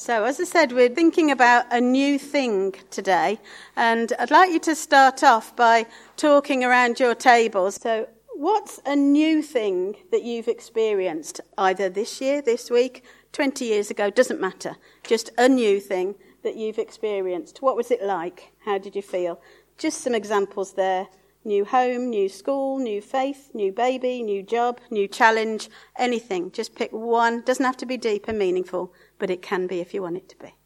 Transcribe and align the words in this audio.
So, 0.00 0.24
as 0.24 0.40
I 0.40 0.44
said, 0.44 0.72
we're 0.72 0.88
thinking 0.88 1.30
about 1.30 1.66
a 1.70 1.78
new 1.78 2.18
thing 2.18 2.74
today, 2.90 3.38
and 3.76 4.10
I'd 4.18 4.30
like 4.30 4.50
you 4.50 4.58
to 4.60 4.74
start 4.74 5.22
off 5.22 5.54
by 5.54 5.84
talking 6.16 6.64
around 6.64 6.98
your 6.98 7.14
tables. 7.14 7.74
So, 7.74 8.08
what's 8.34 8.80
a 8.86 8.96
new 8.96 9.42
thing 9.42 9.96
that 10.10 10.22
you've 10.22 10.48
experienced 10.48 11.42
either 11.58 11.90
this 11.90 12.18
year, 12.18 12.40
this 12.40 12.70
week, 12.70 13.04
20 13.32 13.66
years 13.66 13.90
ago, 13.90 14.08
doesn't 14.08 14.40
matter. 14.40 14.78
Just 15.04 15.32
a 15.36 15.50
new 15.50 15.78
thing 15.78 16.14
that 16.44 16.56
you've 16.56 16.78
experienced. 16.78 17.60
What 17.60 17.76
was 17.76 17.90
it 17.90 18.02
like? 18.02 18.52
How 18.64 18.78
did 18.78 18.96
you 18.96 19.02
feel? 19.02 19.38
Just 19.76 20.00
some 20.00 20.14
examples 20.14 20.72
there. 20.72 21.08
New 21.44 21.64
home, 21.64 22.10
new 22.10 22.28
school, 22.28 22.78
new 22.78 23.00
faith, 23.00 23.50
new 23.54 23.72
baby, 23.72 24.22
new 24.22 24.42
job, 24.42 24.78
new 24.90 25.08
challenge, 25.08 25.70
anything. 25.98 26.50
Just 26.52 26.74
pick 26.74 26.92
one. 26.92 27.42
Doesn't 27.42 27.64
have 27.64 27.78
to 27.78 27.86
be 27.86 27.96
deep 27.96 28.28
and 28.28 28.38
meaningful 28.38 28.92
but 29.20 29.30
it 29.30 29.42
can 29.42 29.68
be 29.68 29.78
if 29.78 29.94
you 29.94 30.02
want 30.02 30.16
it 30.16 30.28
to 30.30 30.36
be. 30.38 30.56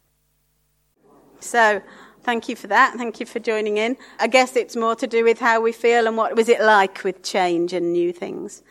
So, 1.39 1.83
thank 2.23 2.49
you 2.49 2.55
for 2.55 2.65
that. 2.67 2.95
Thank 2.95 3.19
you 3.19 3.27
for 3.27 3.39
joining 3.39 3.77
in. 3.77 3.97
I 4.19 4.25
guess 4.25 4.55
it's 4.55 4.75
more 4.75 4.95
to 4.95 5.05
do 5.05 5.23
with 5.23 5.39
how 5.39 5.61
we 5.61 5.71
feel 5.71 6.07
and 6.07 6.17
what 6.17 6.35
was 6.35 6.49
it 6.49 6.61
like 6.61 7.03
with 7.03 7.21
change 7.21 7.73
and 7.73 7.93
new 7.93 8.11
things. 8.11 8.63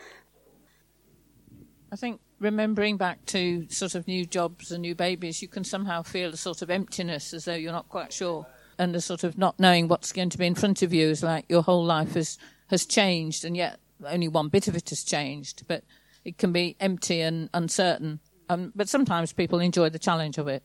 I 1.93 1.97
think 1.97 2.21
remembering 2.41 2.97
back 2.97 3.25
to 3.27 3.69
sort 3.69 3.95
of 3.95 4.09
new 4.09 4.27
jobs 4.27 4.73
and 4.73 4.83
new 4.83 4.97
babies, 4.97 5.41
you 5.41 5.47
can 5.47 5.63
somehow 5.63 6.03
feel 6.03 6.31
a 6.31 6.37
sort 6.37 6.63
of 6.63 6.71
emptiness 6.71 7.33
as 7.33 7.45
though 7.45 7.55
you're 7.55 7.71
not 7.71 7.89
quite 7.89 8.13
sure. 8.13 8.47
And 8.79 8.95
the 8.95 9.01
sort 9.01 9.25
of 9.25 9.39
not 9.39 9.59
knowing 9.59 9.89
what's 9.89 10.13
going 10.13 10.31
to 10.31 10.39
be 10.39 10.47
in 10.47 10.55
front 10.55 10.83
of 10.83 10.93
you 10.93 11.09
is 11.09 11.23
like 11.23 11.45
your 11.49 11.63
whole 11.63 11.85
life 11.85 12.15
has, 12.15 12.39
has 12.69 12.87
changed, 12.87 13.45
and 13.45 13.57
yet 13.57 13.79
only 14.07 14.29
one 14.29 14.49
bit 14.49 14.69
of 14.69 14.77
it 14.77 14.91
has 14.91 15.05
changed. 15.05 15.65
But 15.67 15.85
it 16.25 16.39
can 16.39 16.53
be 16.53 16.77
empty 16.81 17.21
and 17.21 17.51
uncertain. 17.55 18.21
Um, 18.49 18.73
but 18.75 18.89
sometimes 18.89 19.33
people 19.33 19.61
enjoy 19.61 19.91
the 19.91 19.99
challenge 19.99 20.39
of 20.39 20.49
it. 20.49 20.63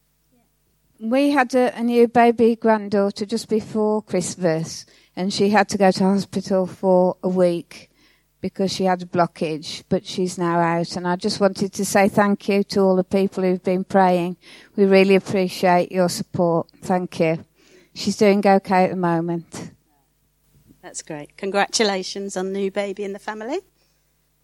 We 1.00 1.30
had 1.30 1.56
a, 1.56 1.78
a, 1.78 1.84
new 1.84 2.10
baby 2.10 2.58
granddaughter 2.58 3.26
just 3.26 3.48
before 3.48 4.02
Christmas, 4.02 4.86
and 5.16 5.34
she 5.34 5.50
had 5.50 5.70
to 5.70 5.78
go 5.78 5.92
to 5.92 6.04
hospital 6.04 6.68
for 6.68 7.16
a 7.24 7.30
week 7.30 7.90
because 8.42 8.74
she 8.74 8.86
had 8.86 9.02
a 9.02 9.06
blockage, 9.06 9.84
but 9.90 10.06
she's 10.06 10.38
now 10.38 10.60
out. 10.60 10.96
And 10.98 11.08
I 11.08 11.16
just 11.16 11.40
wanted 11.40 11.74
to 11.74 11.86
say 11.86 12.10
thank 12.10 12.50
you 12.50 12.64
to 12.66 12.82
all 12.82 12.96
the 12.96 13.04
people 13.04 13.44
who've 13.44 13.64
been 13.64 13.84
praying. 13.84 14.38
We 14.76 14.86
really 14.86 15.16
appreciate 15.16 15.92
your 15.92 16.10
support. 16.10 16.70
Thank 16.82 17.20
you. 17.20 17.46
She's 17.94 18.16
doing 18.18 18.40
okay 18.46 18.86
at 18.86 18.92
the 18.92 18.96
moment. 18.96 19.72
That's 20.82 21.02
great. 21.02 21.38
Congratulations 21.38 22.38
on 22.38 22.54
the 22.54 22.60
new 22.60 22.72
baby 22.72 23.04
in 23.04 23.14
the 23.14 23.20
family. 23.20 23.60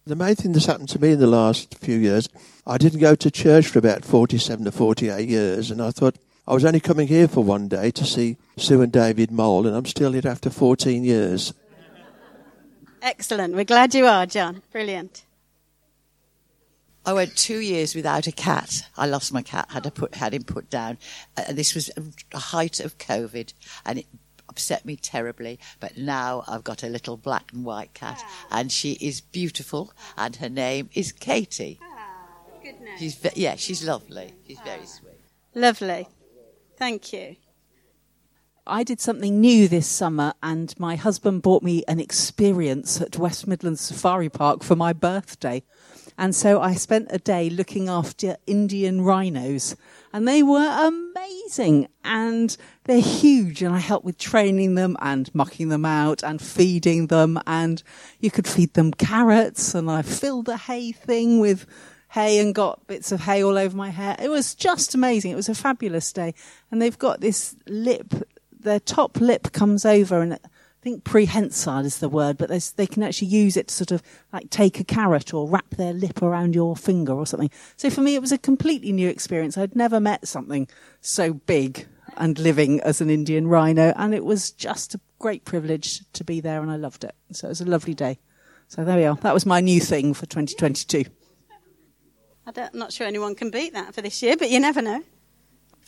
The 0.04 0.14
main 0.14 0.36
thing 0.36 0.52
that's 0.52 0.66
happened 0.66 0.88
to 0.90 1.00
me 1.00 1.12
in 1.12 1.18
the 1.18 1.26
last 1.26 1.76
few 1.78 1.96
years, 1.98 2.28
I 2.64 2.78
didn't 2.78 3.00
go 3.00 3.16
to 3.16 3.30
church 3.30 3.66
for 3.66 3.80
about 3.80 4.04
47 4.04 4.64
to 4.64 4.70
48 4.70 5.28
years, 5.28 5.70
and 5.70 5.82
I 5.82 5.90
thought 5.90 6.16
I 6.46 6.54
was 6.54 6.64
only 6.64 6.78
coming 6.78 7.08
here 7.08 7.26
for 7.26 7.42
one 7.42 7.66
day 7.66 7.90
to 7.90 8.04
see 8.04 8.36
Sue 8.56 8.82
and 8.82 8.92
David 8.92 9.32
Mole, 9.32 9.66
and 9.66 9.74
I'm 9.74 9.86
still 9.86 10.12
here 10.12 10.28
after 10.28 10.48
14 10.48 11.02
years. 11.02 11.52
Excellent. 13.02 13.54
We're 13.54 13.64
glad 13.64 13.94
you 13.96 14.06
are, 14.06 14.26
John. 14.26 14.62
Brilliant. 14.70 15.25
I 17.06 17.12
went 17.12 17.36
two 17.36 17.60
years 17.60 17.94
without 17.94 18.26
a 18.26 18.32
cat. 18.32 18.82
I 18.96 19.06
lost 19.06 19.32
my 19.32 19.40
cat, 19.40 19.68
had, 19.70 19.84
to 19.84 19.92
put, 19.92 20.16
had 20.16 20.34
him 20.34 20.42
put 20.42 20.68
down. 20.68 20.98
Uh, 21.36 21.52
this 21.52 21.72
was 21.72 21.88
a 22.32 22.38
height 22.38 22.80
of 22.80 22.98
COVID, 22.98 23.52
and 23.84 24.00
it 24.00 24.06
upset 24.48 24.84
me 24.84 24.96
terribly. 24.96 25.60
But 25.78 25.96
now 25.96 26.42
I've 26.48 26.64
got 26.64 26.82
a 26.82 26.88
little 26.88 27.16
black 27.16 27.52
and 27.52 27.64
white 27.64 27.94
cat, 27.94 28.22
and 28.50 28.72
she 28.72 28.92
is 28.94 29.20
beautiful, 29.20 29.92
and 30.18 30.34
her 30.36 30.48
name 30.48 30.90
is 30.94 31.12
Katie. 31.12 31.78
She's 32.98 33.14
ve- 33.14 33.30
yeah, 33.36 33.54
she's 33.54 33.84
lovely. 33.84 34.32
She's 34.46 34.58
very 34.64 34.86
sweet. 34.86 35.20
Lovely. 35.54 36.08
Thank 36.76 37.12
you. 37.12 37.36
I 38.66 38.82
did 38.82 39.00
something 39.00 39.40
new 39.40 39.68
this 39.68 39.86
summer, 39.86 40.34
and 40.42 40.74
my 40.78 40.96
husband 40.96 41.42
bought 41.42 41.62
me 41.62 41.84
an 41.86 42.00
experience 42.00 43.00
at 43.00 43.16
West 43.16 43.46
Midlands 43.46 43.80
Safari 43.80 44.28
Park 44.28 44.64
for 44.64 44.74
my 44.74 44.92
birthday. 44.92 45.62
And 46.18 46.34
so 46.34 46.60
I 46.60 46.74
spent 46.74 47.08
a 47.10 47.18
day 47.18 47.50
looking 47.50 47.88
after 47.88 48.36
Indian 48.46 49.02
rhinos 49.02 49.76
and 50.12 50.26
they 50.26 50.42
were 50.42 50.66
amazing 50.80 51.88
and 52.04 52.56
they're 52.84 53.00
huge 53.00 53.62
and 53.62 53.74
I 53.74 53.78
helped 53.78 54.06
with 54.06 54.16
training 54.16 54.76
them 54.76 54.96
and 55.00 55.32
mucking 55.34 55.68
them 55.68 55.84
out 55.84 56.24
and 56.24 56.40
feeding 56.40 57.08
them 57.08 57.38
and 57.46 57.82
you 58.18 58.30
could 58.30 58.48
feed 58.48 58.72
them 58.72 58.92
carrots 58.92 59.74
and 59.74 59.90
I 59.90 60.00
filled 60.00 60.46
the 60.46 60.56
hay 60.56 60.92
thing 60.92 61.38
with 61.38 61.66
hay 62.10 62.38
and 62.38 62.54
got 62.54 62.86
bits 62.86 63.12
of 63.12 63.20
hay 63.20 63.44
all 63.44 63.58
over 63.58 63.76
my 63.76 63.90
hair. 63.90 64.16
It 64.18 64.30
was 64.30 64.54
just 64.54 64.94
amazing. 64.94 65.32
It 65.32 65.36
was 65.36 65.50
a 65.50 65.54
fabulous 65.54 66.10
day 66.14 66.32
and 66.70 66.80
they've 66.80 66.98
got 66.98 67.20
this 67.20 67.56
lip, 67.66 68.14
their 68.60 68.80
top 68.80 69.20
lip 69.20 69.52
comes 69.52 69.84
over 69.84 70.20
and 70.20 70.34
I 70.34 70.38
think 70.82 71.04
prehensile 71.04 71.84
is 71.84 71.98
the 71.98 72.08
word, 72.08 72.38
but 72.38 72.48
they 72.76 72.86
can 72.86 73.02
actually 73.02 73.28
use 73.28 73.56
it 73.56 73.68
to 73.68 73.74
sort 73.74 73.90
of 73.90 74.02
like 74.32 74.50
take 74.50 74.78
a 74.78 74.84
carrot 74.84 75.34
or 75.34 75.48
wrap 75.48 75.70
their 75.70 75.92
lip 75.92 76.22
around 76.22 76.54
your 76.54 76.76
finger 76.76 77.12
or 77.12 77.26
something. 77.26 77.50
So 77.76 77.90
for 77.90 78.02
me, 78.02 78.14
it 78.14 78.20
was 78.20 78.30
a 78.30 78.38
completely 78.38 78.92
new 78.92 79.08
experience. 79.08 79.58
I'd 79.58 79.74
never 79.74 79.98
met 79.98 80.28
something 80.28 80.68
so 81.00 81.34
big 81.34 81.88
and 82.16 82.38
living 82.38 82.80
as 82.80 83.00
an 83.00 83.10
Indian 83.10 83.48
rhino, 83.48 83.92
and 83.96 84.14
it 84.14 84.24
was 84.24 84.52
just 84.52 84.94
a 84.94 85.00
great 85.18 85.44
privilege 85.44 86.00
to 86.12 86.24
be 86.24 86.40
there, 86.40 86.62
and 86.62 86.70
I 86.70 86.76
loved 86.76 87.02
it. 87.02 87.14
So 87.32 87.48
it 87.48 87.50
was 87.50 87.60
a 87.60 87.66
lovely 87.66 87.94
day. 87.94 88.18
So 88.68 88.84
there 88.84 88.96
we 88.96 89.04
are. 89.04 89.16
That 89.16 89.34
was 89.34 89.44
my 89.44 89.60
new 89.60 89.80
thing 89.80 90.14
for 90.14 90.26
2022. 90.26 91.04
I'm 92.46 92.68
not 92.72 92.92
sure 92.92 93.08
anyone 93.08 93.34
can 93.34 93.50
beat 93.50 93.74
that 93.74 93.92
for 93.92 94.02
this 94.02 94.22
year, 94.22 94.36
but 94.36 94.50
you 94.50 94.60
never 94.60 94.80
know. 94.80 95.02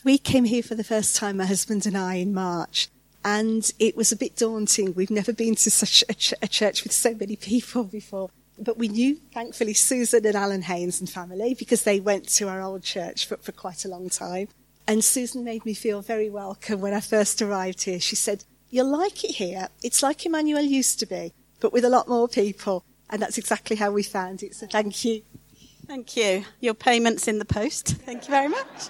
We 0.04 0.18
came 0.18 0.44
here 0.44 0.62
for 0.62 0.74
the 0.74 0.84
first 0.84 1.16
time, 1.16 1.36
my 1.36 1.46
husband 1.46 1.84
and 1.86 1.96
I, 1.96 2.14
in 2.14 2.32
March 2.32 2.88
and 3.24 3.70
it 3.78 3.96
was 3.96 4.12
a 4.12 4.16
bit 4.16 4.36
daunting. 4.36 4.94
We've 4.94 5.10
never 5.10 5.32
been 5.32 5.54
to 5.56 5.70
such 5.70 6.04
a, 6.08 6.14
ch- 6.14 6.34
a 6.40 6.48
church 6.48 6.82
with 6.82 6.92
so 6.92 7.14
many 7.14 7.36
people 7.52 7.84
before. 7.84 8.30
But 8.58 8.78
we 8.78 8.88
knew, 8.88 9.20
thankfully, 9.32 9.74
Susan 9.74 10.26
and 10.26 10.34
Alan 10.34 10.62
Haynes 10.62 10.98
and 10.98 11.08
family 11.08 11.54
because 11.54 11.84
they 11.84 12.00
went 12.00 12.28
to 12.30 12.48
our 12.48 12.60
old 12.60 12.82
church 12.82 13.26
for, 13.26 13.36
for 13.36 13.52
quite 13.52 13.84
a 13.84 13.88
long 13.88 14.08
time. 14.08 14.48
And 14.86 15.04
Susan 15.04 15.44
made 15.44 15.64
me 15.64 15.74
feel 15.74 16.00
very 16.00 16.30
welcome 16.30 16.80
when 16.80 16.94
I 16.94 17.00
first 17.00 17.42
arrived 17.42 17.82
here. 17.82 18.00
She 18.00 18.16
said, 18.16 18.44
You'll 18.70 18.90
like 18.90 19.24
it 19.24 19.32
here. 19.32 19.68
It's 19.82 20.02
like 20.02 20.26
Emmanuel 20.26 20.62
used 20.62 20.98
to 21.00 21.06
be, 21.06 21.32
but 21.60 21.72
with 21.72 21.84
a 21.84 21.88
lot 21.88 22.08
more 22.08 22.28
people. 22.28 22.84
And 23.10 23.22
that's 23.22 23.38
exactly 23.38 23.76
how 23.76 23.90
we 23.90 24.02
found 24.02 24.42
it. 24.42 24.54
So 24.54 24.66
thank 24.66 25.04
you. 25.04 25.22
Thank 25.86 26.16
you. 26.16 26.44
Your 26.60 26.74
payment's 26.74 27.28
in 27.28 27.38
the 27.38 27.44
post. 27.44 27.88
Thank 27.88 28.24
you 28.24 28.30
very 28.30 28.48
much. 28.48 28.88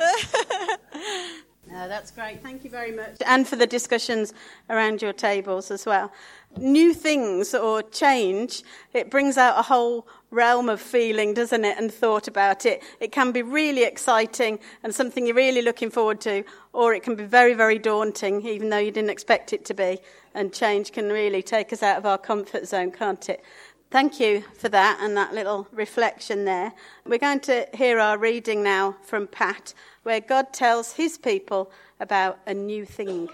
No, 1.70 1.86
that's 1.86 2.10
great. 2.10 2.42
Thank 2.42 2.64
you 2.64 2.70
very 2.70 2.90
much. 2.90 3.16
And 3.24 3.46
for 3.46 3.54
the 3.54 3.66
discussions 3.66 4.34
around 4.68 5.02
your 5.02 5.12
tables 5.12 5.70
as 5.70 5.86
well. 5.86 6.10
New 6.58 6.92
things 6.92 7.54
or 7.54 7.80
change, 7.80 8.64
it 8.92 9.08
brings 9.08 9.38
out 9.38 9.56
a 9.56 9.62
whole 9.62 10.08
realm 10.32 10.68
of 10.68 10.80
feeling, 10.80 11.32
doesn't 11.32 11.64
it, 11.64 11.78
and 11.78 11.92
thought 11.92 12.26
about 12.26 12.66
it. 12.66 12.82
It 12.98 13.12
can 13.12 13.30
be 13.30 13.42
really 13.42 13.84
exciting 13.84 14.58
and 14.82 14.92
something 14.92 15.26
you're 15.26 15.36
really 15.36 15.62
looking 15.62 15.90
forward 15.90 16.20
to, 16.22 16.42
or 16.72 16.92
it 16.92 17.04
can 17.04 17.14
be 17.14 17.24
very, 17.24 17.54
very 17.54 17.78
daunting, 17.78 18.44
even 18.44 18.70
though 18.70 18.78
you 18.78 18.90
didn't 18.90 19.10
expect 19.10 19.52
it 19.52 19.64
to 19.66 19.74
be. 19.74 19.98
And 20.34 20.52
change 20.52 20.90
can 20.90 21.08
really 21.08 21.42
take 21.42 21.72
us 21.72 21.84
out 21.84 21.98
of 21.98 22.06
our 22.06 22.18
comfort 22.18 22.66
zone, 22.66 22.90
can't 22.90 23.28
it? 23.28 23.44
Thank 23.90 24.20
you 24.20 24.44
for 24.56 24.68
that 24.68 24.98
and 25.00 25.16
that 25.16 25.34
little 25.34 25.66
reflection 25.72 26.44
there. 26.44 26.72
We're 27.04 27.18
going 27.18 27.40
to 27.40 27.66
hear 27.74 27.98
our 27.98 28.16
reading 28.16 28.62
now 28.62 28.94
from 29.02 29.26
Pat 29.26 29.74
where 30.04 30.20
God 30.20 30.52
tells 30.52 30.92
his 30.92 31.18
people 31.18 31.72
about 31.98 32.38
a 32.46 32.54
new 32.54 32.84
thing. 32.84 33.28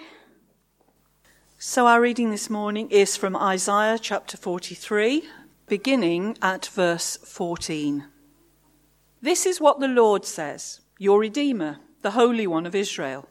So, 1.59 1.87
our 1.87 2.01
reading 2.01 2.31
this 2.31 2.49
morning 2.49 2.91
is 2.91 3.19
from 3.19 3.37
Isaiah 3.37 3.99
chapter 3.99 4.39
43, 4.39 5.25
beginning 5.67 6.39
at 6.41 6.65
verse 6.67 7.19
14. 7.19 8.07
This 9.21 9.45
is 9.45 9.61
what 9.61 9.79
the 9.81 9.89
Lord 9.89 10.25
says, 10.25 10.81
your 10.99 11.21
Redeemer, 11.21 11.81
the 12.01 12.13
Holy 12.13 12.47
One 12.47 12.65
of 12.65 12.75
Israel. 12.75 13.29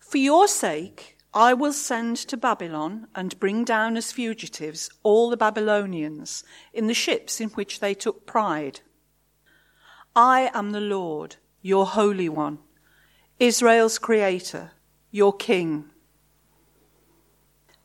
For 0.00 0.18
your 0.18 0.48
sake, 0.48 1.16
I 1.34 1.54
will 1.54 1.72
send 1.72 2.16
to 2.18 2.36
Babylon 2.36 3.08
and 3.14 3.38
bring 3.40 3.64
down 3.64 3.96
as 3.96 4.12
fugitives 4.12 4.90
all 5.02 5.30
the 5.30 5.36
Babylonians 5.36 6.44
in 6.74 6.88
the 6.88 6.94
ships 6.94 7.40
in 7.40 7.48
which 7.50 7.80
they 7.80 7.94
took 7.94 8.26
pride. 8.26 8.80
I 10.14 10.50
am 10.52 10.72
the 10.72 10.80
Lord 10.80 11.36
your 11.62 11.86
Holy 11.86 12.28
One, 12.28 12.58
Israel's 13.38 13.98
Creator, 13.98 14.72
your 15.10 15.32
King. 15.32 15.91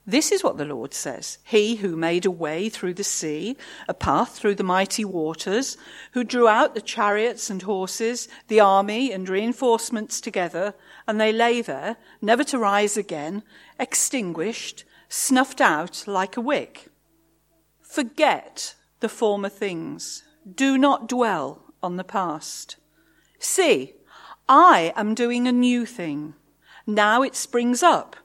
This 0.09 0.31
is 0.31 0.41
what 0.41 0.55
the 0.55 0.63
Lord 0.63 0.93
says 0.93 1.37
He 1.43 1.75
who 1.75 1.97
made 1.97 2.25
a 2.25 2.31
way 2.31 2.69
through 2.69 2.93
the 2.93 3.03
sea, 3.03 3.57
a 3.89 3.93
path 3.93 4.37
through 4.37 4.55
the 4.55 4.63
mighty 4.63 5.03
waters, 5.03 5.75
who 6.13 6.23
drew 6.23 6.47
out 6.47 6.73
the 6.73 6.81
chariots 6.81 7.49
and 7.49 7.61
horses, 7.61 8.29
the 8.47 8.61
army 8.61 9.11
and 9.11 9.27
reinforcements 9.27 10.21
together, 10.21 10.73
and 11.07 11.19
they 11.19 11.33
lay 11.33 11.61
there, 11.61 11.97
never 12.21 12.45
to 12.45 12.57
rise 12.57 12.95
again, 12.95 13.43
extinguished, 13.77 14.85
snuffed 15.09 15.59
out 15.59 16.05
like 16.07 16.37
a 16.37 16.41
wick. 16.41 16.87
Forget 17.81 18.75
the 19.01 19.09
former 19.09 19.49
things. 19.49 20.23
Do 20.49 20.77
not 20.77 21.09
dwell 21.09 21.73
on 21.83 21.97
the 21.97 22.05
past. 22.05 22.77
See, 23.39 23.95
I 24.47 24.93
am 24.95 25.15
doing 25.15 25.49
a 25.49 25.51
new 25.51 25.85
thing. 25.85 26.33
Now 26.85 27.23
it 27.23 27.35
springs 27.35 27.83
up. 27.83 28.15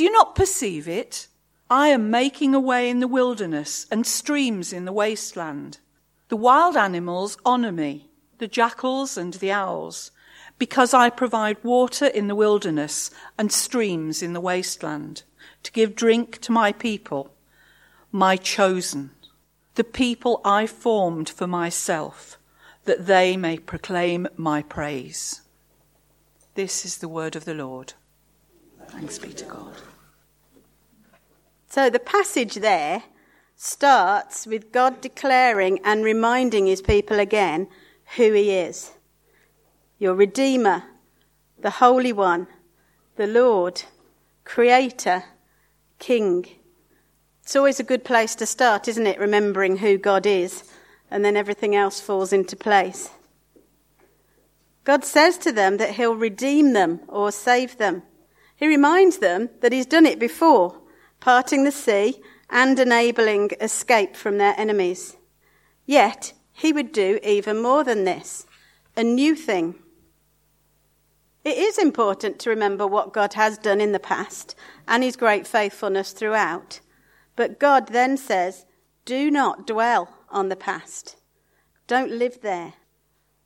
Do 0.00 0.04
you 0.04 0.12
not 0.12 0.34
perceive 0.34 0.88
it? 0.88 1.28
I 1.68 1.88
am 1.88 2.10
making 2.10 2.54
a 2.54 2.58
way 2.58 2.88
in 2.88 3.00
the 3.00 3.06
wilderness 3.06 3.84
and 3.90 4.06
streams 4.06 4.72
in 4.72 4.86
the 4.86 4.94
wasteland. 4.94 5.78
The 6.28 6.38
wild 6.38 6.74
animals 6.74 7.36
honor 7.44 7.70
me, 7.70 8.08
the 8.38 8.48
jackals 8.48 9.18
and 9.18 9.34
the 9.34 9.52
owls, 9.52 10.10
because 10.58 10.94
I 10.94 11.10
provide 11.10 11.62
water 11.62 12.06
in 12.06 12.28
the 12.28 12.34
wilderness 12.34 13.10
and 13.38 13.52
streams 13.52 14.22
in 14.22 14.32
the 14.32 14.40
wasteland 14.40 15.24
to 15.64 15.70
give 15.70 15.94
drink 15.94 16.38
to 16.38 16.50
my 16.50 16.72
people, 16.72 17.34
my 18.10 18.38
chosen, 18.38 19.10
the 19.74 19.84
people 19.84 20.40
I 20.46 20.66
formed 20.66 21.28
for 21.28 21.46
myself, 21.46 22.38
that 22.86 23.04
they 23.04 23.36
may 23.36 23.58
proclaim 23.58 24.28
my 24.38 24.62
praise. 24.62 25.42
This 26.54 26.86
is 26.86 26.96
the 26.96 27.08
word 27.08 27.36
of 27.36 27.44
the 27.44 27.52
Lord. 27.52 27.92
Thanks 28.90 29.18
be 29.18 29.32
to 29.32 29.44
God. 29.44 29.72
So 31.68 31.88
the 31.88 32.00
passage 32.00 32.56
there 32.56 33.04
starts 33.56 34.46
with 34.46 34.72
God 34.72 35.00
declaring 35.00 35.80
and 35.84 36.02
reminding 36.02 36.66
his 36.66 36.82
people 36.82 37.20
again 37.20 37.68
who 38.16 38.32
he 38.32 38.50
is 38.50 38.92
your 40.00 40.14
Redeemer, 40.14 40.84
the 41.60 41.70
Holy 41.70 42.12
One, 42.12 42.46
the 43.16 43.26
Lord, 43.26 43.82
Creator, 44.44 45.24
King. 45.98 46.46
It's 47.42 47.54
always 47.54 47.78
a 47.78 47.84
good 47.84 48.02
place 48.02 48.34
to 48.36 48.46
start, 48.46 48.88
isn't 48.88 49.06
it? 49.06 49.20
Remembering 49.20 49.76
who 49.76 49.98
God 49.98 50.24
is, 50.24 50.64
and 51.10 51.22
then 51.22 51.36
everything 51.36 51.76
else 51.76 52.00
falls 52.00 52.32
into 52.32 52.56
place. 52.56 53.10
God 54.84 55.04
says 55.04 55.36
to 55.38 55.52
them 55.52 55.76
that 55.76 55.96
He'll 55.96 56.16
redeem 56.16 56.72
them 56.72 57.00
or 57.06 57.30
save 57.30 57.76
them. 57.76 58.02
He 58.60 58.68
reminds 58.68 59.18
them 59.18 59.48
that 59.60 59.72
He's 59.72 59.86
done 59.86 60.06
it 60.06 60.20
before, 60.20 60.78
parting 61.18 61.64
the 61.64 61.72
sea 61.72 62.20
and 62.48 62.78
enabling 62.78 63.50
escape 63.60 64.14
from 64.14 64.38
their 64.38 64.54
enemies. 64.56 65.16
Yet, 65.86 66.34
He 66.52 66.72
would 66.72 66.92
do 66.92 67.18
even 67.24 67.60
more 67.60 67.82
than 67.82 68.04
this 68.04 68.46
a 68.96 69.02
new 69.02 69.34
thing. 69.34 69.76
It 71.42 71.56
is 71.56 71.78
important 71.78 72.38
to 72.40 72.50
remember 72.50 72.86
what 72.86 73.14
God 73.14 73.32
has 73.32 73.56
done 73.56 73.80
in 73.80 73.92
the 73.92 73.98
past 73.98 74.54
and 74.86 75.02
his 75.02 75.16
great 75.16 75.46
faithfulness 75.46 76.12
throughout. 76.12 76.80
But 77.34 77.58
God 77.58 77.88
then 77.88 78.18
says, 78.18 78.66
do 79.06 79.30
not 79.30 79.66
dwell 79.66 80.10
on 80.28 80.50
the 80.50 80.56
past. 80.56 81.16
Don't 81.86 82.12
live 82.12 82.42
there. 82.42 82.74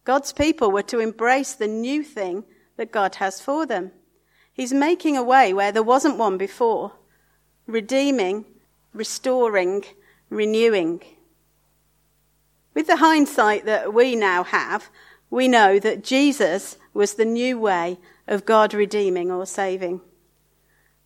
God's 0.05 0.33
people 0.33 0.73
were 0.73 0.83
to 0.83 0.99
embrace 0.99 1.55
the 1.55 1.69
new 1.69 2.03
thing 2.03 2.45
that 2.77 2.91
God 2.91 3.15
has 3.17 3.41
for 3.41 3.65
them. 3.65 3.93
He's 4.55 4.73
making 4.73 5.17
a 5.17 5.23
way 5.23 5.53
where 5.53 5.73
there 5.73 5.83
wasn't 5.83 6.17
one 6.17 6.39
before, 6.39 6.93
redeeming, 7.67 8.45
restoring, 8.93 9.85
renewing. 10.31 11.03
With 12.73 12.87
the 12.87 12.97
hindsight 12.97 13.67
that 13.67 13.93
we 13.93 14.15
now 14.15 14.45
have, 14.45 14.91
we 15.29 15.49
know 15.49 15.81
that 15.81 16.05
Jesus 16.05 16.79
was 16.95 17.15
the 17.15 17.25
new 17.25 17.59
way 17.59 17.99
of 18.29 18.47
God 18.47 18.73
redeeming 18.73 19.31
or 19.31 19.45
saving. 19.45 20.01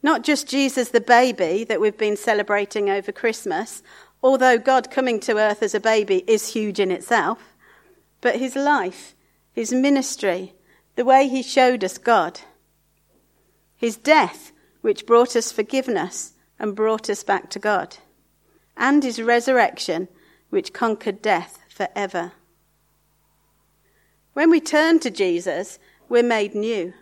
Not 0.03 0.23
just 0.23 0.47
Jesus 0.47 0.91
the 0.91 1.01
baby 1.01 1.65
that 1.65 1.81
we've 1.81 1.97
been 1.97 2.19
celebrating 2.19 2.91
over 2.91 3.11
Christmas, 3.13 3.83
although 4.23 4.59
God 4.59 4.91
coming 4.91 5.21
to 5.21 5.39
earth 5.39 5.63
as 5.63 5.75
a 5.75 5.81
baby 5.81 6.23
is 6.27 6.53
huge 6.53 6.79
in 6.79 6.91
itself, 6.91 7.55
but 8.21 8.37
his 8.37 8.55
life, 8.55 9.15
his 9.55 9.73
ministry, 9.73 10.53
the 10.97 11.05
way 11.07 11.29
he 11.29 11.43
showed 11.43 11.83
us 11.83 11.97
God. 11.97 12.41
His 13.79 13.97
death, 13.97 14.53
which 14.83 15.07
brought 15.07 15.35
us 15.35 15.53
forgiveness 15.53 16.35
and 16.59 16.77
brought 16.77 17.09
us 17.09 17.23
back 17.23 17.49
to 17.51 17.59
God. 17.59 17.97
And 18.77 19.03
his 19.03 19.23
resurrection, 19.23 20.09
which 20.51 20.73
conquered 20.73 21.23
death 21.23 21.61
forever. 21.69 22.33
When 24.35 24.51
we 24.51 24.61
turn 24.61 24.99
to 25.01 25.11
Jesus, 25.11 25.79
we're 26.09 26.23
made 26.23 26.55
new. 26.55 26.93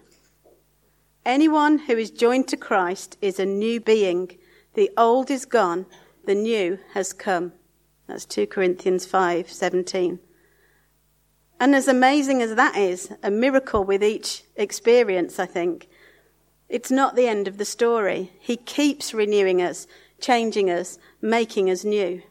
Anyone 1.24 1.78
who 1.78 1.96
is 1.96 2.10
joined 2.10 2.46
to 2.48 2.56
Christ 2.56 3.16
is 3.20 3.40
a 3.40 3.46
new 3.46 3.80
being. 3.80 4.38
The 4.74 4.90
old 4.96 5.30
is 5.30 5.44
gone, 5.44 5.86
the 6.26 6.34
new 6.34 6.78
has 6.92 7.12
come. 7.12 7.52
That's 8.06 8.26
2 8.26 8.46
Corinthians 8.46 9.06
5:17. 9.06 10.18
And 11.58 11.74
as 11.74 11.88
amazing 11.88 12.42
as 12.42 12.54
that 12.54 12.76
is, 12.76 13.10
a 13.22 13.30
miracle 13.30 13.82
with 13.82 14.04
each 14.04 14.44
experience, 14.56 15.38
I 15.38 15.46
think, 15.46 15.88
it's 16.68 16.90
not 16.90 17.14
the 17.14 17.28
end 17.28 17.46
of 17.46 17.58
the 17.58 17.64
story. 17.64 18.32
He 18.40 18.56
keeps 18.56 19.14
renewing 19.14 19.62
us, 19.62 19.86
changing 20.20 20.70
us, 20.70 20.98
making 21.20 21.70
us 21.70 21.84
new. 21.84 22.22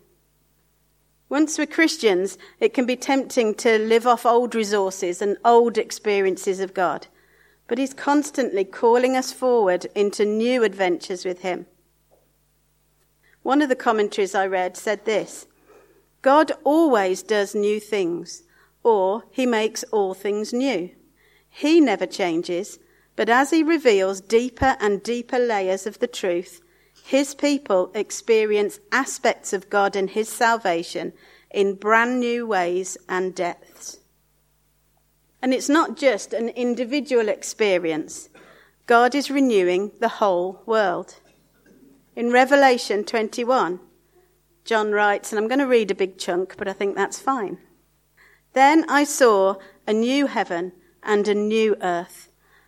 Once 1.30 1.58
we're 1.58 1.66
Christians, 1.66 2.38
it 2.60 2.74
can 2.74 2.86
be 2.86 2.96
tempting 2.96 3.56
to 3.56 3.80
live 3.80 4.06
off 4.06 4.26
old 4.26 4.54
resources 4.54 5.22
and 5.22 5.38
old 5.44 5.78
experiences 5.78 6.60
of 6.60 6.74
God. 6.74 7.08
But 7.68 7.78
He's 7.78 7.94
constantly 7.94 8.64
calling 8.64 9.16
us 9.16 9.32
forward 9.32 9.88
into 9.96 10.24
new 10.24 10.64
adventures 10.64 11.26
with 11.26 11.42
Him. 11.42 11.66
One 13.42 13.62
of 13.62 13.70
the 13.70 13.76
commentaries 13.76 14.36
I 14.36 14.48
read 14.48 14.78
said 14.78 15.06
this 15.06 15.48
God 16.22 16.52
always 16.64 17.24
does 17.24 17.56
new 17.56 17.80
things, 17.80 18.44
or 18.84 19.24
He 19.32 19.46
makes 19.46 19.84
all 19.86 20.14
things 20.14 20.54
new. 20.54 20.92
He 21.50 21.80
never 21.80 22.06
changes, 22.06 22.78
but 23.16 23.30
as 23.30 23.52
He 23.52 23.64
reveals 23.64 24.22
deeper 24.22 24.76
and 24.80 25.04
deeper 25.04 25.40
layers 25.40 25.86
of 25.86 26.00
the 26.00 26.08
truth, 26.08 26.62
his 27.06 27.36
people 27.36 27.92
experience 27.94 28.80
aspects 28.92 29.54
of 29.54 29.70
God 29.70 29.96
and 29.96 30.10
his 30.10 30.28
salvation 30.28 31.14
in 31.52 31.76
brand 31.76 32.20
new 32.20 32.48
ways 32.48 32.98
and 33.08 33.36
depths. 33.36 34.00
And 35.40 35.54
it's 35.54 35.70
not 35.70 35.98
just 35.98 36.34
an 36.34 36.50
individual 36.50 37.30
experience. 37.30 38.30
God 38.88 39.14
is 39.14 39.30
renewing 39.30 39.92
the 40.00 40.18
whole 40.18 40.64
world. 40.66 41.18
In 42.16 42.32
Revelation 42.32 43.04
21, 43.04 43.80
John 44.64 44.92
writes, 44.92 45.32
and 45.32 45.38
I'm 45.38 45.48
going 45.48 45.60
to 45.60 45.68
read 45.68 45.92
a 45.92 45.96
big 45.96 46.18
chunk, 46.18 46.58
but 46.58 46.68
I 46.68 46.74
think 46.74 46.96
that's 46.96 47.20
fine. 47.20 47.60
Then 48.54 48.84
I 48.90 49.04
saw 49.04 49.58
a 49.86 49.94
new 49.94 50.26
heaven 50.26 50.72
and 51.04 51.28
a 51.28 51.36
new 51.36 51.76
earth. 51.84 52.32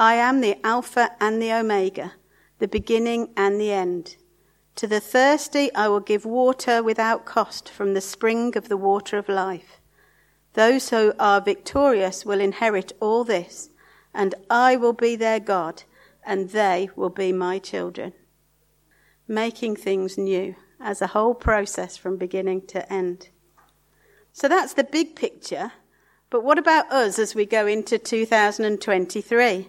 I 0.00 0.14
am 0.14 0.40
the 0.40 0.56
Alpha 0.64 1.10
and 1.20 1.42
the 1.42 1.52
Omega, 1.52 2.14
the 2.58 2.66
beginning 2.66 3.34
and 3.36 3.60
the 3.60 3.70
end. 3.70 4.16
To 4.76 4.86
the 4.86 4.98
thirsty 4.98 5.70
I 5.74 5.88
will 5.88 6.00
give 6.00 6.24
water 6.24 6.82
without 6.82 7.26
cost 7.26 7.68
from 7.68 7.92
the 7.92 8.00
spring 8.00 8.56
of 8.56 8.70
the 8.70 8.78
water 8.78 9.18
of 9.18 9.28
life. 9.28 9.78
Those 10.54 10.88
who 10.88 11.12
are 11.18 11.42
victorious 11.42 12.24
will 12.24 12.40
inherit 12.40 12.94
all 12.98 13.24
this, 13.24 13.68
and 14.14 14.34
I 14.48 14.74
will 14.74 14.94
be 14.94 15.16
their 15.16 15.38
God, 15.38 15.82
and 16.24 16.48
they 16.48 16.88
will 16.96 17.10
be 17.10 17.30
my 17.30 17.58
children. 17.58 18.14
Making 19.28 19.76
things 19.76 20.16
new 20.16 20.56
as 20.80 21.02
a 21.02 21.08
whole 21.08 21.34
process 21.34 21.98
from 21.98 22.16
beginning 22.16 22.66
to 22.68 22.90
end. 22.90 23.28
So 24.32 24.48
that's 24.48 24.72
the 24.72 24.84
big 24.84 25.14
picture. 25.14 25.72
But 26.30 26.42
what 26.42 26.58
about 26.58 26.90
us 26.90 27.18
as 27.18 27.34
we 27.34 27.44
go 27.44 27.66
into 27.66 27.98
2023? 27.98 29.68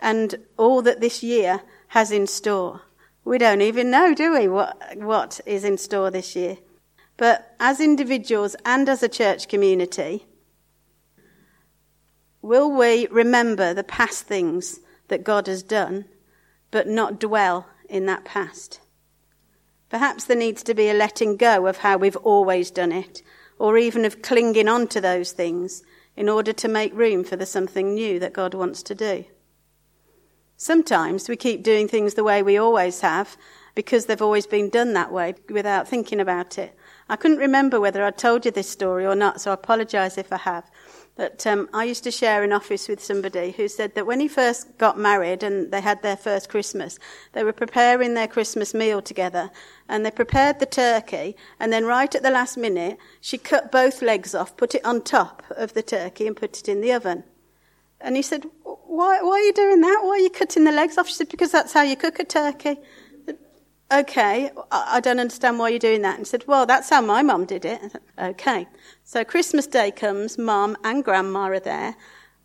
And 0.00 0.36
all 0.56 0.82
that 0.82 1.00
this 1.00 1.22
year 1.22 1.62
has 1.88 2.10
in 2.10 2.26
store. 2.26 2.82
We 3.24 3.38
don't 3.38 3.60
even 3.60 3.90
know, 3.90 4.14
do 4.14 4.32
we, 4.32 4.48
what, 4.48 4.76
what 4.96 5.40
is 5.46 5.64
in 5.64 5.78
store 5.78 6.10
this 6.10 6.34
year? 6.34 6.58
But 7.16 7.54
as 7.60 7.80
individuals 7.80 8.56
and 8.64 8.88
as 8.88 9.02
a 9.02 9.08
church 9.08 9.48
community, 9.48 10.26
will 12.40 12.70
we 12.70 13.06
remember 13.08 13.74
the 13.74 13.84
past 13.84 14.24
things 14.24 14.80
that 15.08 15.24
God 15.24 15.46
has 15.46 15.62
done, 15.62 16.06
but 16.70 16.88
not 16.88 17.20
dwell 17.20 17.66
in 17.88 18.06
that 18.06 18.24
past? 18.24 18.80
Perhaps 19.90 20.24
there 20.24 20.36
needs 20.36 20.62
to 20.62 20.74
be 20.74 20.88
a 20.88 20.94
letting 20.94 21.36
go 21.36 21.66
of 21.66 21.78
how 21.78 21.98
we've 21.98 22.16
always 22.16 22.70
done 22.70 22.92
it, 22.92 23.22
or 23.58 23.76
even 23.76 24.04
of 24.04 24.22
clinging 24.22 24.68
on 24.68 24.86
to 24.88 25.00
those 25.00 25.32
things 25.32 25.82
in 26.16 26.28
order 26.28 26.52
to 26.52 26.68
make 26.68 26.94
room 26.94 27.24
for 27.24 27.36
the 27.36 27.44
something 27.44 27.94
new 27.94 28.18
that 28.18 28.32
God 28.32 28.54
wants 28.54 28.82
to 28.84 28.94
do. 28.94 29.24
Sometimes 30.62 31.26
we 31.26 31.36
keep 31.36 31.62
doing 31.62 31.88
things 31.88 32.12
the 32.12 32.22
way 32.22 32.42
we 32.42 32.58
always 32.58 33.00
have 33.00 33.38
because 33.74 34.04
they've 34.04 34.20
always 34.20 34.46
been 34.46 34.68
done 34.68 34.92
that 34.92 35.10
way 35.10 35.32
without 35.48 35.88
thinking 35.88 36.20
about 36.20 36.58
it. 36.58 36.76
I 37.08 37.16
couldn't 37.16 37.38
remember 37.38 37.80
whether 37.80 38.04
I 38.04 38.10
told 38.10 38.44
you 38.44 38.50
this 38.50 38.68
story 38.68 39.06
or 39.06 39.14
not, 39.14 39.40
so 39.40 39.52
I 39.52 39.54
apologise 39.54 40.18
if 40.18 40.30
I 40.30 40.36
have. 40.36 40.70
But 41.16 41.46
um, 41.46 41.70
I 41.72 41.84
used 41.84 42.04
to 42.04 42.10
share 42.10 42.42
an 42.42 42.52
office 42.52 42.88
with 42.88 43.02
somebody 43.02 43.52
who 43.52 43.68
said 43.68 43.94
that 43.94 44.06
when 44.06 44.20
he 44.20 44.28
first 44.28 44.76
got 44.76 44.98
married 44.98 45.42
and 45.42 45.72
they 45.72 45.80
had 45.80 46.02
their 46.02 46.14
first 46.14 46.50
Christmas, 46.50 46.98
they 47.32 47.42
were 47.42 47.54
preparing 47.54 48.12
their 48.12 48.28
Christmas 48.28 48.74
meal 48.74 49.00
together 49.00 49.50
and 49.88 50.04
they 50.04 50.10
prepared 50.10 50.58
the 50.58 50.66
turkey 50.66 51.36
and 51.58 51.72
then 51.72 51.86
right 51.86 52.14
at 52.14 52.22
the 52.22 52.30
last 52.30 52.58
minute 52.58 52.98
she 53.22 53.38
cut 53.38 53.72
both 53.72 54.02
legs 54.02 54.34
off, 54.34 54.58
put 54.58 54.74
it 54.74 54.84
on 54.84 55.00
top 55.00 55.42
of 55.56 55.72
the 55.72 55.82
turkey 55.82 56.26
and 56.26 56.36
put 56.36 56.58
it 56.58 56.68
in 56.68 56.82
the 56.82 56.92
oven. 56.92 57.24
And 58.00 58.16
he 58.16 58.22
said, 58.22 58.46
why, 58.64 59.22
why 59.22 59.32
are 59.32 59.40
you 59.40 59.52
doing 59.52 59.80
that? 59.82 60.00
Why 60.02 60.10
are 60.10 60.18
you 60.18 60.30
cutting 60.30 60.64
the 60.64 60.72
legs 60.72 60.96
off? 60.96 61.08
She 61.08 61.14
said, 61.14 61.28
because 61.28 61.52
that's 61.52 61.72
how 61.72 61.82
you 61.82 61.96
cook 61.96 62.18
a 62.18 62.24
turkey 62.24 62.78
okay, 63.92 64.50
I 64.70 65.00
don't 65.00 65.18
understand 65.18 65.58
why 65.58 65.70
you're 65.70 65.78
doing 65.78 66.02
that. 66.02 66.16
And 66.16 66.26
said, 66.26 66.44
well, 66.46 66.66
that's 66.66 66.90
how 66.90 67.00
my 67.00 67.22
mum 67.22 67.44
did 67.44 67.64
it. 67.64 67.80
Said, 67.90 68.00
okay. 68.18 68.68
So 69.04 69.24
Christmas 69.24 69.66
Day 69.66 69.90
comes, 69.90 70.38
mum 70.38 70.76
and 70.84 71.04
grandma 71.04 71.50
are 71.50 71.60
there. 71.60 71.96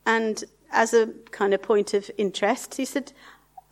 And 0.06 0.44
as 0.72 0.94
a 0.94 1.08
kind 1.32 1.54
of 1.54 1.62
point 1.62 1.94
of 1.94 2.10
interest, 2.18 2.76
he 2.76 2.86
said, 2.86 3.14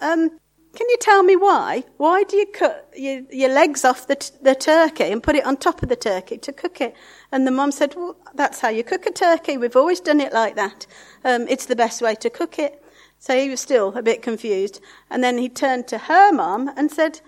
um, 0.02 0.40
can 0.76 0.90
you 0.90 0.98
tell 1.00 1.22
me 1.22 1.36
why? 1.36 1.84
Why 1.98 2.24
do 2.24 2.36
you 2.36 2.48
cut 2.48 2.90
your, 2.96 3.22
your 3.32 3.50
legs 3.50 3.86
off 3.86 4.08
the, 4.08 4.16
t- 4.16 4.34
the 4.42 4.56
turkey 4.56 5.04
and 5.04 5.22
put 5.22 5.36
it 5.36 5.46
on 5.46 5.58
top 5.58 5.84
of 5.84 5.90
the 5.90 5.96
turkey 5.96 6.38
to 6.40 6.52
cook 6.52 6.82
it? 6.82 6.96
And 7.32 7.46
the 7.46 7.52
mum 7.52 7.72
said, 7.72 7.94
well, 7.96 8.18
that's 8.34 8.60
how 8.60 8.70
you 8.70 8.84
cook 8.84 9.06
a 9.06 9.12
turkey. 9.12 9.56
We've 9.58 9.76
always 9.76 10.00
done 10.00 10.20
it 10.20 10.34
like 10.34 10.56
that. 10.56 10.88
Um, 11.24 11.48
it's 11.48 11.68
the 11.68 11.76
best 11.76 12.02
way 12.02 12.16
to 12.16 12.30
cook 12.30 12.58
it. 12.58 12.84
So 13.20 13.40
he 13.40 13.50
was 13.50 13.62
still 13.62 13.96
a 13.96 14.02
bit 14.02 14.24
confused. 14.24 14.82
And 15.12 15.24
then 15.24 15.38
he 15.38 15.48
turned 15.48 15.88
to 15.90 15.98
her 16.00 16.34
mum 16.34 16.72
and 16.76 16.92
said, 16.92 17.22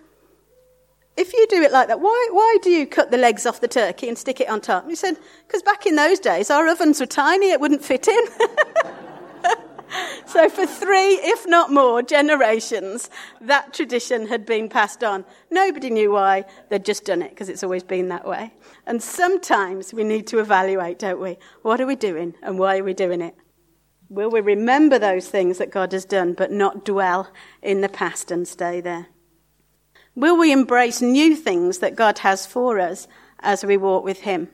if 1.16 1.32
you 1.32 1.46
do 1.48 1.62
it 1.62 1.72
like 1.72 1.88
that, 1.88 2.02
why, 2.02 2.30
why 2.32 2.58
do 2.64 2.72
you 2.72 2.88
cut 2.88 3.12
the 3.12 3.18
legs 3.18 3.46
off 3.46 3.62
the 3.62 3.68
turkey 3.68 4.08
and 4.08 4.18
stick 4.18 4.42
it 4.42 4.50
on 4.50 4.60
top? 4.60 4.84
And 4.84 4.92
he 4.92 4.96
said, 4.96 5.18
because 5.46 5.62
back 5.62 5.86
in 5.86 5.96
those 5.96 6.20
days, 6.20 6.50
our 6.50 6.68
ovens 6.68 7.00
were 7.00 7.06
tiny, 7.06 7.52
it 7.52 7.62
wouldn't 7.62 7.84
fit 7.84 8.08
in. 8.08 8.26
so 10.26 10.50
for 10.50 10.66
three, 10.66 11.16
if 11.22 11.48
not 11.48 11.72
more, 11.72 12.02
generations, 12.02 13.10
that 13.42 13.74
tradition 13.74 14.28
had 14.28 14.46
been 14.46 14.70
passed 14.70 15.04
on. 15.04 15.26
Nobody 15.52 15.90
knew 15.90 16.12
why, 16.12 16.46
they'd 16.70 16.86
just 16.86 17.06
done 17.06 17.22
it 17.22 17.30
because 17.30 17.50
it's 17.50 17.64
always 17.64 17.84
been 17.84 18.10
that 18.10 18.28
way. 18.28 18.54
And 18.86 19.02
sometimes 19.02 19.94
we 19.94 20.04
need 20.04 20.28
to 20.28 20.40
evaluate, 20.40 21.00
don't 21.00 21.22
we? 21.22 21.38
What 21.62 21.82
are 21.82 21.88
we 21.88 21.96
doing 21.96 22.36
and 22.42 22.60
why 22.60 22.78
are 22.78 22.84
we 22.84 22.94
doing 22.94 23.22
it? 23.22 23.36
Will 24.10 24.30
we 24.30 24.40
remember 24.40 25.00
those 25.00 25.28
things 25.28 25.58
that 25.58 25.72
God 25.72 25.92
has 25.92 26.06
done, 26.06 26.34
but 26.34 26.52
not 26.52 26.86
dwell 26.86 27.32
in 27.62 27.82
the 27.82 27.90
past 27.90 28.30
and 28.30 28.48
stay 28.48 28.80
there? 28.80 29.08
Will 30.14 30.38
we 30.38 30.52
embrace 30.52 31.02
new 31.02 31.36
things 31.36 31.80
that 31.80 31.96
God 31.96 32.20
has 32.20 32.46
for 32.46 32.80
us 32.80 33.08
as 33.40 33.66
we 33.66 33.78
walk 33.78 34.04
with 34.04 34.22
Him? 34.22 34.50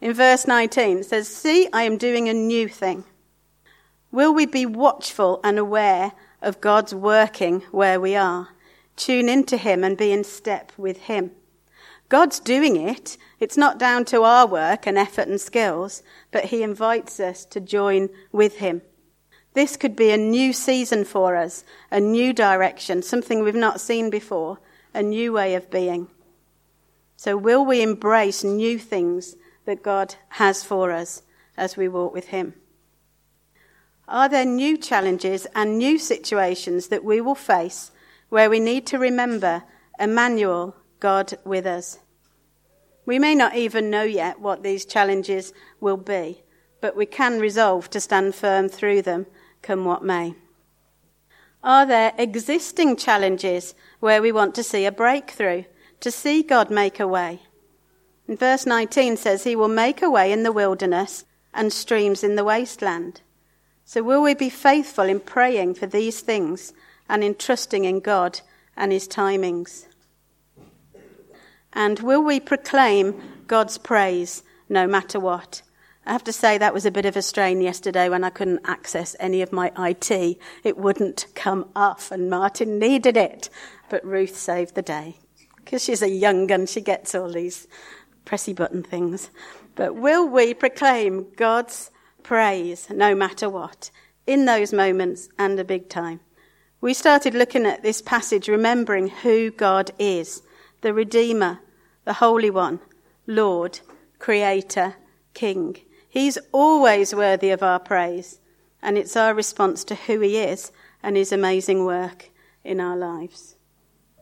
In 0.00 0.12
verse 0.12 0.46
19, 0.46 0.98
it 0.98 1.06
says, 1.06 1.26
See, 1.26 1.68
I 1.72 1.82
am 1.82 1.96
doing 1.96 2.28
a 2.28 2.34
new 2.34 2.68
thing. 2.68 3.04
Will 4.10 4.32
we 4.32 4.46
be 4.46 4.64
watchful 4.64 5.40
and 5.44 5.58
aware 5.58 6.12
of 6.40 6.60
God's 6.60 6.94
working 6.94 7.60
where 7.70 8.00
we 8.00 8.14
are? 8.14 8.48
Tune 8.96 9.28
into 9.28 9.56
Him 9.56 9.84
and 9.84 9.96
be 9.96 10.12
in 10.12 10.24
step 10.24 10.72
with 10.76 11.02
Him. 11.02 11.32
God's 12.08 12.40
doing 12.40 12.76
it. 12.76 13.18
It's 13.38 13.58
not 13.58 13.78
down 13.78 14.06
to 14.06 14.22
our 14.22 14.46
work 14.46 14.86
and 14.86 14.96
effort 14.96 15.28
and 15.28 15.40
skills, 15.40 16.02
but 16.30 16.46
He 16.46 16.62
invites 16.62 17.20
us 17.20 17.44
to 17.46 17.60
join 17.60 18.08
with 18.32 18.56
Him. 18.56 18.80
This 19.52 19.76
could 19.76 19.94
be 19.94 20.10
a 20.10 20.16
new 20.16 20.52
season 20.52 21.04
for 21.04 21.36
us, 21.36 21.64
a 21.90 22.00
new 22.00 22.32
direction, 22.32 23.02
something 23.02 23.42
we've 23.42 23.54
not 23.54 23.80
seen 23.80 24.08
before, 24.08 24.58
a 24.94 25.02
new 25.02 25.34
way 25.34 25.54
of 25.54 25.70
being. 25.70 26.08
So, 27.16 27.36
will 27.36 27.64
we 27.64 27.82
embrace 27.82 28.42
new 28.42 28.78
things 28.78 29.36
that 29.66 29.82
God 29.82 30.14
has 30.30 30.64
for 30.64 30.92
us 30.92 31.22
as 31.56 31.76
we 31.76 31.88
walk 31.88 32.14
with 32.14 32.28
Him? 32.28 32.54
Are 34.08 34.30
there 34.30 34.46
new 34.46 34.78
challenges 34.78 35.46
and 35.54 35.76
new 35.76 35.98
situations 35.98 36.88
that 36.88 37.04
we 37.04 37.20
will 37.20 37.34
face 37.34 37.90
where 38.30 38.48
we 38.48 38.58
need 38.58 38.86
to 38.86 38.98
remember 38.98 39.64
Emmanuel, 40.00 40.74
God 40.98 41.34
with 41.44 41.66
us? 41.66 41.98
We 43.04 43.18
may 43.18 43.34
not 43.34 43.54
even 43.54 43.90
know 43.90 44.04
yet 44.04 44.40
what 44.40 44.62
these 44.62 44.86
challenges 44.86 45.52
will 45.78 45.98
be, 45.98 46.42
but 46.80 46.96
we 46.96 47.04
can 47.04 47.38
resolve 47.38 47.90
to 47.90 48.00
stand 48.00 48.34
firm 48.34 48.70
through 48.70 49.02
them, 49.02 49.26
come 49.60 49.84
what 49.84 50.02
may. 50.02 50.34
Are 51.62 51.84
there 51.84 52.14
existing 52.16 52.96
challenges 52.96 53.74
where 54.00 54.22
we 54.22 54.32
want 54.32 54.54
to 54.54 54.62
see 54.62 54.86
a 54.86 54.92
breakthrough, 54.92 55.64
to 56.00 56.10
see 56.10 56.42
God 56.42 56.70
make 56.70 56.98
a 56.98 57.08
way? 57.08 57.42
And 58.26 58.38
verse 58.38 58.64
19 58.64 59.18
says, 59.18 59.44
He 59.44 59.54
will 59.54 59.68
make 59.68 60.00
a 60.00 60.10
way 60.10 60.32
in 60.32 60.44
the 60.44 60.52
wilderness 60.52 61.26
and 61.52 61.72
streams 61.72 62.24
in 62.24 62.36
the 62.36 62.44
wasteland. 62.44 63.20
So 63.88 64.02
will 64.02 64.22
we 64.22 64.34
be 64.34 64.50
faithful 64.50 65.06
in 65.06 65.18
praying 65.18 65.76
for 65.76 65.86
these 65.86 66.20
things 66.20 66.74
and 67.08 67.24
in 67.24 67.34
trusting 67.34 67.86
in 67.86 68.00
God 68.00 68.42
and 68.76 68.92
His 68.92 69.08
timings? 69.08 69.86
And 71.72 71.98
will 72.00 72.22
we 72.22 72.38
proclaim 72.38 73.18
God's 73.46 73.78
praise 73.78 74.42
no 74.68 74.86
matter 74.86 75.18
what? 75.18 75.62
I 76.04 76.12
have 76.12 76.22
to 76.24 76.34
say 76.34 76.58
that 76.58 76.74
was 76.74 76.84
a 76.84 76.90
bit 76.90 77.06
of 77.06 77.16
a 77.16 77.22
strain 77.22 77.62
yesterday 77.62 78.10
when 78.10 78.24
I 78.24 78.28
couldn't 78.28 78.60
access 78.66 79.16
any 79.18 79.40
of 79.40 79.52
my 79.52 79.72
IT. 79.78 80.38
It 80.64 80.76
wouldn't 80.76 81.24
come 81.34 81.70
off, 81.74 82.12
and 82.12 82.28
Martin 82.28 82.78
needed 82.78 83.16
it. 83.16 83.48
But 83.88 84.04
Ruth 84.04 84.36
saved 84.36 84.74
the 84.74 84.82
day 84.82 85.16
because 85.64 85.82
she's 85.82 86.02
a 86.02 86.10
young 86.10 86.46
gun. 86.46 86.66
She 86.66 86.82
gets 86.82 87.14
all 87.14 87.32
these 87.32 87.66
pressy 88.26 88.54
button 88.54 88.82
things. 88.82 89.30
But 89.76 89.96
will 89.96 90.28
we 90.28 90.52
proclaim 90.52 91.28
God's 91.36 91.90
praise 92.28 92.90
no 92.90 93.14
matter 93.14 93.48
what 93.48 93.90
in 94.26 94.44
those 94.44 94.70
moments 94.70 95.30
and 95.38 95.58
a 95.58 95.64
big 95.64 95.88
time? 95.88 96.20
We 96.78 96.92
started 96.92 97.32
looking 97.32 97.64
at 97.64 97.82
this 97.82 98.02
passage 98.02 98.48
remembering 98.48 99.08
who 99.08 99.50
God 99.50 99.92
is 99.98 100.42
the 100.82 100.92
Redeemer, 100.92 101.60
the 102.04 102.12
Holy 102.12 102.50
One, 102.50 102.80
Lord, 103.26 103.80
Creator, 104.18 104.96
King. 105.32 105.78
He's 106.06 106.36
always 106.52 107.14
worthy 107.14 107.48
of 107.48 107.62
our 107.62 107.78
praise, 107.78 108.40
and 108.82 108.98
it's 108.98 109.16
our 109.16 109.32
response 109.32 109.82
to 109.84 109.94
who 109.94 110.20
He 110.20 110.36
is 110.36 110.70
and 111.02 111.16
His 111.16 111.32
amazing 111.32 111.86
work 111.86 112.28
in 112.62 112.78
our 112.78 112.96
lives. 112.96 113.56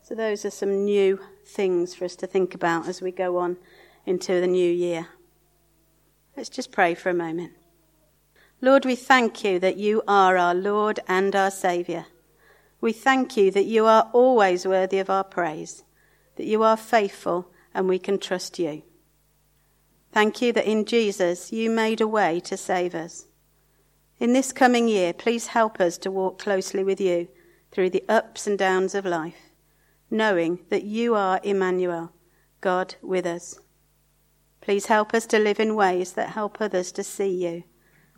So, 0.04 0.14
those 0.14 0.44
are 0.44 0.50
some 0.50 0.84
new 0.84 1.18
things 1.44 1.96
for 1.96 2.04
us 2.04 2.14
to 2.16 2.28
think 2.28 2.54
about 2.54 2.86
as 2.86 3.02
we 3.02 3.10
go 3.10 3.38
on 3.38 3.56
into 4.06 4.40
the 4.40 4.46
new 4.46 4.70
year. 4.70 5.08
Let's 6.36 6.48
just 6.48 6.70
pray 6.70 6.94
for 6.94 7.10
a 7.10 7.14
moment. 7.14 7.54
Lord, 8.62 8.86
we 8.86 8.96
thank 8.96 9.44
you 9.44 9.58
that 9.58 9.76
you 9.76 10.02
are 10.08 10.38
our 10.38 10.54
Lord 10.54 10.98
and 11.06 11.36
our 11.36 11.50
Saviour. 11.50 12.06
We 12.80 12.92
thank 12.92 13.36
you 13.36 13.50
that 13.50 13.66
you 13.66 13.84
are 13.84 14.08
always 14.14 14.66
worthy 14.66 14.98
of 14.98 15.10
our 15.10 15.24
praise, 15.24 15.84
that 16.36 16.46
you 16.46 16.62
are 16.62 16.76
faithful 16.76 17.50
and 17.74 17.86
we 17.86 17.98
can 17.98 18.18
trust 18.18 18.58
you. 18.58 18.82
Thank 20.10 20.40
you 20.40 20.54
that 20.54 20.64
in 20.64 20.86
Jesus 20.86 21.52
you 21.52 21.68
made 21.68 22.00
a 22.00 22.08
way 22.08 22.40
to 22.40 22.56
save 22.56 22.94
us. 22.94 23.26
In 24.18 24.32
this 24.32 24.52
coming 24.52 24.88
year, 24.88 25.12
please 25.12 25.48
help 25.48 25.78
us 25.78 25.98
to 25.98 26.10
walk 26.10 26.38
closely 26.38 26.82
with 26.82 26.98
you 26.98 27.28
through 27.70 27.90
the 27.90 28.04
ups 28.08 28.46
and 28.46 28.58
downs 28.58 28.94
of 28.94 29.04
life, 29.04 29.50
knowing 30.10 30.60
that 30.70 30.84
you 30.84 31.14
are 31.14 31.40
Emmanuel, 31.42 32.10
God 32.62 32.94
with 33.02 33.26
us. 33.26 33.58
Please 34.62 34.86
help 34.86 35.12
us 35.12 35.26
to 35.26 35.38
live 35.38 35.60
in 35.60 35.76
ways 35.76 36.12
that 36.12 36.30
help 36.30 36.58
others 36.58 36.90
to 36.92 37.04
see 37.04 37.28
you 37.28 37.64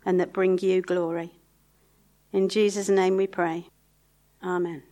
and 0.05 0.19
that 0.19 0.33
bring 0.33 0.57
you 0.59 0.81
glory. 0.81 1.31
In 2.31 2.49
Jesus' 2.49 2.89
name 2.89 3.17
we 3.17 3.27
pray. 3.27 3.67
Amen. 4.43 4.83